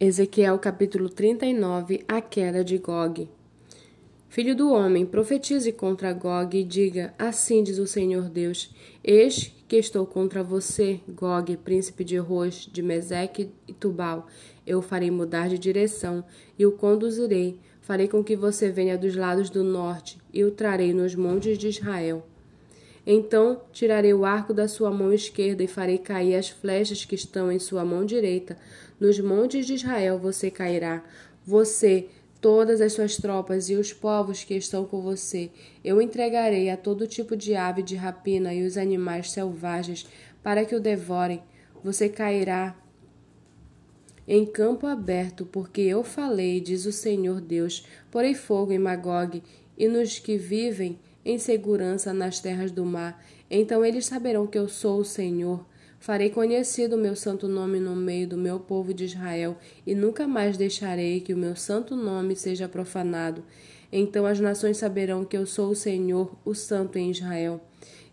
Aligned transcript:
Ezequiel 0.00 0.56
capítulo 0.60 1.08
39 1.08 2.04
A 2.06 2.20
queda 2.20 2.62
de 2.62 2.78
Gog 2.78 3.28
Filho 4.28 4.54
do 4.54 4.70
homem, 4.70 5.04
profetize 5.04 5.72
contra 5.72 6.12
Gog 6.12 6.56
e 6.56 6.62
diga: 6.62 7.12
Assim 7.18 7.64
diz 7.64 7.80
o 7.80 7.86
Senhor 7.86 8.28
Deus: 8.28 8.72
Eis 9.02 9.52
que 9.66 9.74
estou 9.74 10.06
contra 10.06 10.40
você, 10.40 11.00
Gog, 11.08 11.56
príncipe 11.56 12.04
de 12.04 12.16
Rosh, 12.16 12.70
de 12.72 12.80
Meseque 12.80 13.50
e 13.66 13.72
Tubal. 13.72 14.28
Eu 14.64 14.78
o 14.78 14.82
farei 14.82 15.10
mudar 15.10 15.48
de 15.48 15.58
direção 15.58 16.22
e 16.56 16.64
o 16.64 16.70
conduzirei. 16.70 17.58
Farei 17.80 18.06
com 18.06 18.22
que 18.22 18.36
você 18.36 18.70
venha 18.70 18.96
dos 18.96 19.16
lados 19.16 19.50
do 19.50 19.64
norte 19.64 20.16
e 20.32 20.44
o 20.44 20.52
trarei 20.52 20.92
nos 20.92 21.16
montes 21.16 21.58
de 21.58 21.66
Israel. 21.66 22.24
Então 23.10 23.62
tirarei 23.72 24.12
o 24.12 24.22
arco 24.22 24.52
da 24.52 24.68
sua 24.68 24.90
mão 24.90 25.10
esquerda 25.10 25.62
e 25.62 25.66
farei 25.66 25.96
cair 25.96 26.34
as 26.34 26.50
flechas 26.50 27.06
que 27.06 27.14
estão 27.14 27.50
em 27.50 27.58
sua 27.58 27.82
mão 27.82 28.04
direita. 28.04 28.58
Nos 29.00 29.18
montes 29.18 29.64
de 29.66 29.72
Israel 29.72 30.18
você 30.18 30.50
cairá. 30.50 31.02
Você, 31.46 32.08
todas 32.38 32.82
as 32.82 32.92
suas 32.92 33.16
tropas 33.16 33.70
e 33.70 33.76
os 33.76 33.94
povos 33.94 34.44
que 34.44 34.52
estão 34.52 34.84
com 34.84 35.00
você. 35.00 35.50
Eu 35.82 36.02
entregarei 36.02 36.68
a 36.68 36.76
todo 36.76 37.06
tipo 37.06 37.34
de 37.34 37.54
ave 37.54 37.82
de 37.82 37.96
rapina 37.96 38.52
e 38.52 38.62
os 38.66 38.76
animais 38.76 39.30
selvagens 39.30 40.06
para 40.42 40.66
que 40.66 40.74
o 40.74 40.80
devorem. 40.80 41.42
Você 41.82 42.10
cairá 42.10 42.76
em 44.26 44.44
campo 44.44 44.86
aberto, 44.86 45.46
porque 45.46 45.80
eu 45.80 46.04
falei, 46.04 46.60
diz 46.60 46.84
o 46.84 46.92
Senhor 46.92 47.40
Deus. 47.40 47.86
Porei 48.10 48.34
fogo 48.34 48.70
em 48.70 48.78
Magog 48.78 49.42
e 49.78 49.88
nos 49.88 50.18
que 50.18 50.36
vivem 50.36 50.98
em 51.28 51.38
segurança 51.38 52.14
nas 52.14 52.40
terras 52.40 52.70
do 52.70 52.86
mar. 52.86 53.22
Então 53.50 53.84
eles 53.84 54.06
saberão 54.06 54.46
que 54.46 54.58
eu 54.58 54.66
sou 54.66 55.00
o 55.00 55.04
Senhor. 55.04 55.62
Farei 56.00 56.30
conhecido 56.30 56.96
o 56.96 56.98
meu 56.98 57.14
santo 57.14 57.46
nome 57.46 57.78
no 57.78 57.94
meio 57.94 58.26
do 58.26 58.38
meu 58.38 58.58
povo 58.58 58.94
de 58.94 59.04
Israel, 59.04 59.58
e 59.86 59.94
nunca 59.94 60.26
mais 60.26 60.56
deixarei 60.56 61.20
que 61.20 61.34
o 61.34 61.36
meu 61.36 61.54
santo 61.54 61.94
nome 61.94 62.34
seja 62.34 62.66
profanado. 62.66 63.44
Então 63.92 64.24
as 64.24 64.40
nações 64.40 64.78
saberão 64.78 65.22
que 65.22 65.36
eu 65.36 65.44
sou 65.44 65.68
o 65.68 65.76
Senhor, 65.76 66.34
o 66.46 66.54
Santo 66.54 66.98
em 66.98 67.10
Israel. 67.10 67.60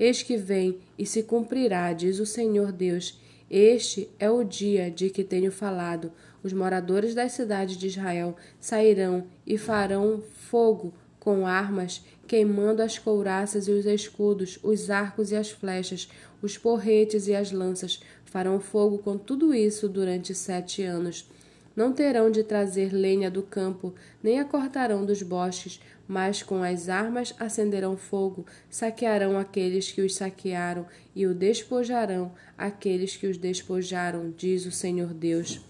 Eis 0.00 0.22
que 0.22 0.38
vem 0.38 0.78
e 0.98 1.04
se 1.04 1.22
cumprirá, 1.22 1.92
diz 1.92 2.18
o 2.18 2.24
Senhor 2.24 2.72
Deus. 2.72 3.20
Este 3.50 4.08
é 4.18 4.30
o 4.30 4.42
dia 4.42 4.90
de 4.90 5.10
que 5.10 5.22
tenho 5.22 5.52
falado. 5.52 6.10
Os 6.42 6.54
moradores 6.54 7.14
das 7.14 7.32
cidades 7.32 7.76
de 7.76 7.88
Israel 7.88 8.34
sairão 8.58 9.24
e 9.46 9.58
farão 9.58 10.22
fogo 10.48 10.94
com 11.22 11.46
armas, 11.46 12.04
queimando 12.26 12.82
as 12.82 12.98
couraças 12.98 13.68
e 13.68 13.70
os 13.70 13.86
escudos, 13.86 14.58
os 14.60 14.90
arcos 14.90 15.30
e 15.30 15.36
as 15.36 15.52
flechas, 15.52 16.08
os 16.42 16.58
porretes 16.58 17.28
e 17.28 17.34
as 17.34 17.52
lanças. 17.52 18.02
Farão 18.24 18.58
fogo 18.58 18.98
com 18.98 19.16
tudo 19.16 19.54
isso 19.54 19.88
durante 19.88 20.34
sete 20.34 20.82
anos. 20.82 21.30
Não 21.76 21.92
terão 21.92 22.28
de 22.28 22.42
trazer 22.42 22.92
lenha 22.92 23.30
do 23.30 23.40
campo, 23.40 23.94
nem 24.20 24.40
a 24.40 24.44
cortarão 24.44 25.06
dos 25.06 25.22
bosques, 25.22 25.80
mas 26.08 26.42
com 26.42 26.60
as 26.60 26.88
armas 26.88 27.32
acenderão 27.38 27.96
fogo, 27.96 28.44
saquearão 28.68 29.38
aqueles 29.38 29.92
que 29.92 30.02
os 30.02 30.16
saquearam 30.16 30.86
e 31.14 31.24
o 31.24 31.32
despojarão 31.32 32.32
aqueles 32.58 33.14
que 33.14 33.28
os 33.28 33.38
despojaram, 33.38 34.34
diz 34.36 34.66
o 34.66 34.72
Senhor 34.72 35.14
Deus. 35.14 35.64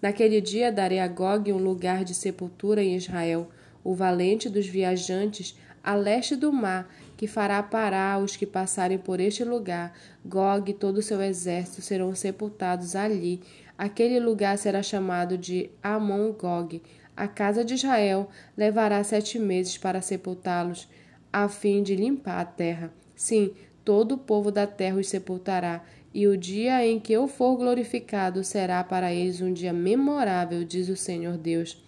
Naquele 0.00 0.40
dia 0.40 0.72
darei 0.72 0.98
a 0.98 1.08
Gog 1.08 1.52
um 1.52 1.58
lugar 1.58 2.04
de 2.04 2.14
sepultura 2.14 2.82
em 2.82 2.96
Israel 2.96 3.50
o 3.84 3.94
valente 3.94 4.48
dos 4.48 4.66
viajantes 4.66 5.54
a 5.84 5.94
leste 5.94 6.34
do 6.34 6.50
mar, 6.50 6.88
que 7.14 7.26
fará 7.26 7.62
parar 7.62 8.18
os 8.18 8.36
que 8.36 8.46
passarem 8.46 8.96
por 8.96 9.20
este 9.20 9.44
lugar. 9.44 9.92
Gog 10.24 10.70
e 10.70 10.74
todo 10.74 10.98
o 10.98 11.02
seu 11.02 11.20
exército 11.20 11.82
serão 11.82 12.14
sepultados 12.14 12.96
ali. 12.96 13.42
Aquele 13.76 14.18
lugar 14.18 14.56
será 14.56 14.82
chamado 14.82 15.36
de 15.36 15.70
Amon 15.82 16.32
Gog. 16.32 16.80
A 17.14 17.28
casa 17.28 17.62
de 17.62 17.74
Israel 17.74 18.28
levará 18.56 19.04
sete 19.04 19.38
meses 19.38 19.76
para 19.76 20.00
sepultá-los, 20.00 20.88
a 21.30 21.48
fim 21.48 21.82
de 21.82 21.94
limpar 21.94 22.40
a 22.40 22.44
terra. 22.44 22.92
Sim, 23.14 23.52
todo 23.84 24.12
o 24.12 24.18
povo 24.18 24.50
da 24.50 24.66
terra 24.66 24.96
os 24.96 25.08
sepultará, 25.08 25.84
e 26.12 26.26
o 26.26 26.36
dia 26.36 26.84
em 26.86 26.98
que 26.98 27.12
eu 27.12 27.28
for 27.28 27.56
glorificado 27.56 28.42
será 28.42 28.82
para 28.82 29.12
eles 29.12 29.40
um 29.40 29.52
dia 29.52 29.72
memorável, 29.72 30.64
diz 30.64 30.88
o 30.88 30.96
Senhor 30.96 31.36
Deus. 31.36 31.84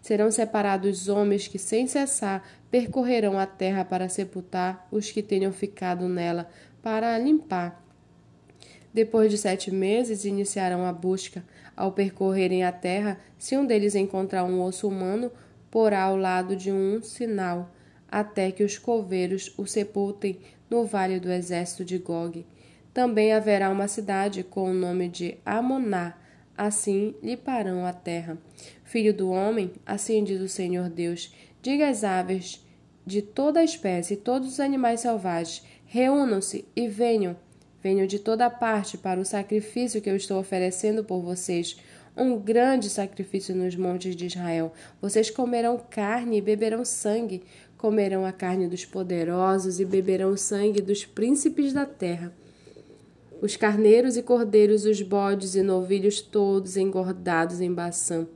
Serão 0.00 0.30
separados 0.30 1.08
homens 1.08 1.46
que, 1.46 1.58
sem 1.58 1.86
cessar, 1.86 2.42
percorrerão 2.70 3.38
a 3.38 3.46
terra 3.46 3.84
para 3.84 4.08
sepultar 4.08 4.86
os 4.90 5.10
que 5.10 5.22
tenham 5.22 5.52
ficado 5.52 6.08
nela, 6.08 6.48
para 6.82 7.18
limpar. 7.18 7.84
Depois 8.92 9.30
de 9.30 9.38
sete 9.38 9.70
meses, 9.70 10.24
iniciarão 10.24 10.84
a 10.84 10.92
busca. 10.92 11.44
Ao 11.76 11.92
percorrerem 11.92 12.64
a 12.64 12.72
terra, 12.72 13.18
se 13.38 13.56
um 13.56 13.64
deles 13.64 13.94
encontrar 13.94 14.44
um 14.44 14.62
osso 14.62 14.88
humano, 14.88 15.30
porá 15.70 16.02
ao 16.02 16.16
lado 16.16 16.56
de 16.56 16.72
um 16.72 17.00
sinal, 17.02 17.70
até 18.10 18.50
que 18.50 18.64
os 18.64 18.76
coveiros 18.76 19.54
o 19.56 19.66
sepultem 19.66 20.40
no 20.68 20.84
vale 20.84 21.20
do 21.20 21.30
exército 21.30 21.84
de 21.84 21.98
Gog. 21.98 22.44
Também 22.92 23.32
haverá 23.32 23.70
uma 23.70 23.86
cidade 23.86 24.42
com 24.42 24.70
o 24.70 24.74
nome 24.74 25.08
de 25.08 25.36
Amoná, 25.46 26.14
assim 26.60 27.14
lhe 27.22 27.38
parão 27.38 27.86
a 27.86 27.92
terra. 27.92 28.36
Filho 28.84 29.14
do 29.14 29.30
homem, 29.30 29.72
assim 29.86 30.22
diz 30.22 30.42
o 30.42 30.48
Senhor 30.48 30.90
Deus, 30.90 31.34
diga 31.62 31.88
às 31.88 32.04
aves 32.04 32.62
de 33.06 33.22
toda 33.22 33.60
a 33.60 33.64
espécie 33.64 34.14
todos 34.14 34.46
os 34.46 34.60
animais 34.60 35.00
selvagens, 35.00 35.64
reúnam-se 35.86 36.66
e 36.76 36.86
venham, 36.86 37.34
venham 37.82 38.06
de 38.06 38.18
toda 38.18 38.50
parte 38.50 38.98
para 38.98 39.18
o 39.18 39.24
sacrifício 39.24 40.02
que 40.02 40.10
eu 40.10 40.16
estou 40.16 40.38
oferecendo 40.38 41.02
por 41.02 41.22
vocês, 41.22 41.78
um 42.14 42.38
grande 42.38 42.90
sacrifício 42.90 43.56
nos 43.56 43.74
montes 43.74 44.14
de 44.14 44.26
Israel. 44.26 44.70
Vocês 45.00 45.30
comerão 45.30 45.80
carne 45.88 46.36
e 46.36 46.42
beberão 46.42 46.84
sangue, 46.84 47.42
comerão 47.78 48.26
a 48.26 48.32
carne 48.32 48.68
dos 48.68 48.84
poderosos 48.84 49.80
e 49.80 49.84
beberão 49.86 50.32
o 50.32 50.36
sangue 50.36 50.82
dos 50.82 51.06
príncipes 51.06 51.72
da 51.72 51.86
terra 51.86 52.34
os 53.40 53.56
carneiros 53.56 54.16
e 54.16 54.22
cordeiros, 54.22 54.84
os 54.84 55.00
bodes 55.02 55.54
e 55.54 55.62
novilhos 55.62 56.20
todos 56.20 56.76
engordados 56.76 57.60
em 57.60 57.72
Baçã. 57.72 58.26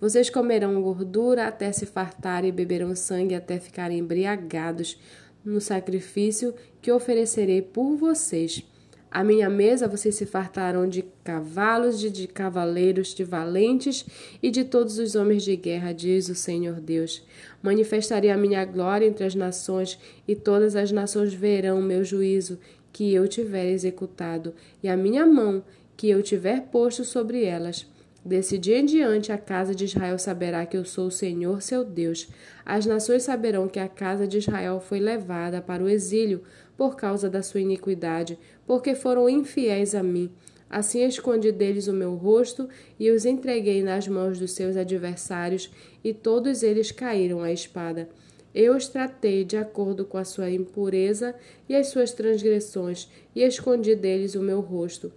Vocês 0.00 0.28
comerão 0.28 0.82
gordura 0.82 1.46
até 1.46 1.70
se 1.70 1.86
fartarem 1.86 2.48
e 2.48 2.52
beberão 2.52 2.94
sangue 2.94 3.34
até 3.34 3.58
ficarem 3.58 3.98
embriagados 3.98 4.98
no 5.44 5.60
sacrifício 5.60 6.54
que 6.80 6.90
oferecerei 6.90 7.62
por 7.62 7.96
vocês. 7.96 8.64
À 9.12 9.22
minha 9.22 9.50
mesa 9.50 9.86
vocês 9.86 10.14
se 10.14 10.24
fartarão 10.24 10.88
de 10.88 11.04
cavalos, 11.22 12.00
de, 12.00 12.10
de 12.10 12.26
cavaleiros, 12.26 13.14
de 13.14 13.22
valentes 13.22 14.06
e 14.42 14.50
de 14.50 14.64
todos 14.64 14.98
os 14.98 15.14
homens 15.14 15.44
de 15.44 15.54
guerra, 15.54 15.92
diz 15.92 16.30
o 16.30 16.34
Senhor 16.34 16.80
Deus. 16.80 17.22
Manifestarei 17.62 18.30
a 18.30 18.38
minha 18.38 18.64
glória 18.64 19.06
entre 19.06 19.24
as 19.24 19.34
nações, 19.34 19.98
e 20.26 20.34
todas 20.34 20.74
as 20.74 20.90
nações 20.90 21.34
verão 21.34 21.78
o 21.78 21.82
meu 21.82 22.02
juízo, 22.02 22.58
que 22.92 23.12
eu 23.12 23.26
tiver 23.26 23.70
executado, 23.70 24.54
e 24.82 24.88
a 24.88 24.96
minha 24.96 25.26
mão 25.26 25.64
que 25.96 26.08
eu 26.10 26.22
tiver 26.22 26.62
posto 26.70 27.04
sobre 27.04 27.44
elas. 27.44 27.86
Desse 28.24 28.56
dia 28.56 28.78
em 28.78 28.84
diante, 28.84 29.32
a 29.32 29.38
casa 29.38 29.74
de 29.74 29.84
Israel 29.84 30.16
saberá 30.16 30.64
que 30.64 30.76
eu 30.76 30.84
sou 30.84 31.08
o 31.08 31.10
Senhor 31.10 31.60
seu 31.60 31.84
Deus. 31.84 32.28
As 32.64 32.86
nações 32.86 33.24
saberão 33.24 33.66
que 33.66 33.80
a 33.80 33.88
casa 33.88 34.28
de 34.28 34.38
Israel 34.38 34.78
foi 34.78 35.00
levada 35.00 35.60
para 35.60 35.82
o 35.82 35.88
exílio 35.88 36.42
por 36.76 36.94
causa 36.94 37.28
da 37.28 37.42
sua 37.42 37.60
iniquidade, 37.60 38.38
porque 38.64 38.94
foram 38.94 39.28
infiéis 39.28 39.94
a 39.94 40.02
mim. 40.04 40.30
Assim 40.70 41.04
escondi 41.04 41.50
deles 41.52 41.88
o 41.88 41.92
meu 41.92 42.14
rosto 42.14 42.68
e 42.98 43.10
os 43.10 43.26
entreguei 43.26 43.82
nas 43.82 44.06
mãos 44.06 44.38
dos 44.38 44.52
seus 44.52 44.76
adversários, 44.76 45.70
e 46.04 46.14
todos 46.14 46.62
eles 46.62 46.92
caíram 46.92 47.42
à 47.42 47.52
espada. 47.52 48.08
Eu 48.54 48.76
os 48.76 48.86
tratei 48.86 49.44
de 49.44 49.56
acordo 49.56 50.04
com 50.04 50.18
a 50.18 50.24
sua 50.24 50.50
impureza 50.50 51.34
e 51.66 51.74
as 51.74 51.86
suas 51.88 52.12
transgressões, 52.12 53.08
e 53.34 53.42
escondi 53.42 53.94
deles 53.94 54.34
o 54.34 54.42
meu 54.42 54.60
rosto. 54.60 55.10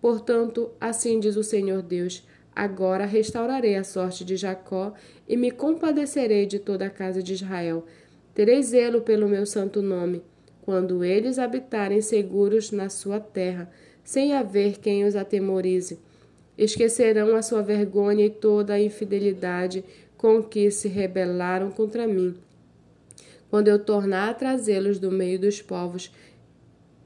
Portanto, 0.00 0.70
assim 0.78 1.18
diz 1.18 1.36
o 1.36 1.42
Senhor 1.42 1.80
Deus: 1.80 2.26
Agora 2.54 3.06
restaurarei 3.06 3.76
a 3.76 3.84
sorte 3.84 4.24
de 4.26 4.36
Jacó 4.36 4.92
e 5.26 5.38
me 5.38 5.50
compadecerei 5.50 6.44
de 6.44 6.58
toda 6.58 6.86
a 6.86 6.90
casa 6.90 7.22
de 7.22 7.32
Israel. 7.32 7.86
Terei 8.34 8.62
zelo 8.62 9.00
pelo 9.00 9.26
meu 9.26 9.46
santo 9.46 9.80
nome, 9.80 10.22
quando 10.60 11.02
eles 11.02 11.38
habitarem 11.38 12.02
seguros 12.02 12.70
na 12.70 12.90
sua 12.90 13.18
terra, 13.18 13.70
sem 14.04 14.34
haver 14.34 14.78
quem 14.78 15.04
os 15.04 15.16
atemorize. 15.16 15.98
Esquecerão 16.58 17.34
a 17.34 17.40
sua 17.40 17.62
vergonha 17.62 18.26
e 18.26 18.30
toda 18.30 18.74
a 18.74 18.80
infidelidade 18.80 19.82
com 20.18 20.42
que 20.42 20.70
se 20.70 20.88
rebelaram 20.88 21.70
contra 21.70 22.06
mim 22.06 22.36
quando 23.52 23.68
eu 23.68 23.78
tornar 23.78 24.30
a 24.30 24.34
trazê-los 24.34 24.98
do 24.98 25.10
meio 25.10 25.38
dos 25.38 25.60
povos 25.60 26.10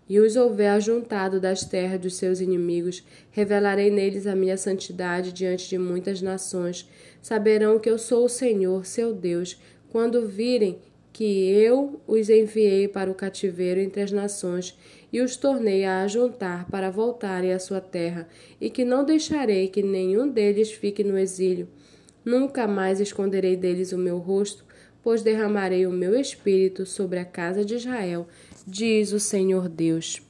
e 0.09 0.21
os 0.21 0.37
houver 0.37 0.71
ajuntado 0.71 1.41
das 1.41 1.65
terras 1.65 2.01
dos 2.01 2.15
seus 2.15 2.39
inimigos, 2.39 3.03
revelarei 3.33 3.91
neles 3.91 4.29
a 4.29 4.37
minha 4.37 4.57
santidade 4.57 5.33
diante 5.33 5.69
de 5.69 5.77
muitas 5.77 6.23
nações. 6.23 6.89
Saberão 7.21 7.81
que 7.81 7.91
eu 7.91 7.99
sou 7.99 8.27
o 8.27 8.29
Senhor, 8.29 8.87
seu 8.87 9.13
Deus, 9.13 9.61
quando 9.89 10.25
virem 10.25 10.79
que 11.13 11.51
eu 11.51 12.01
os 12.07 12.31
enviei 12.31 12.87
para 12.87 13.11
o 13.11 13.15
cativeiro 13.17 13.81
entre 13.81 14.03
as 14.03 14.13
nações 14.13 14.79
e 15.13 15.21
os 15.21 15.37
tornei 15.37 15.85
a 15.85 16.03
ajuntar 16.03 16.71
para 16.71 16.93
voltarem 16.93 17.53
à 17.53 17.59
sua 17.59 17.81
terra, 17.81 18.29
e 18.61 18.71
que 18.71 18.85
não 18.85 19.05
deixarei 19.05 19.67
que 19.67 19.83
nenhum 19.83 20.29
deles 20.29 20.71
fique 20.71 21.03
no 21.03 21.19
exílio. 21.19 21.67
Nunca 22.25 22.69
mais 22.69 23.01
esconderei 23.01 23.57
deles 23.57 23.91
o 23.91 23.99
meu 23.99 24.19
rosto, 24.19 24.66
pois 25.07 25.23
derramarei 25.23 25.87
o 25.87 25.93
meu 25.93 26.19
espírito 26.19 26.85
sobre 26.85 27.21
a 27.21 27.25
casa 27.25 27.65
de 27.65 27.77
Israel, 27.77 28.27
diz 28.67 29.13
o 29.13 29.21
Senhor 29.21 29.69
Deus. 29.69 30.26